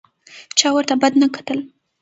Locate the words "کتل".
1.35-1.59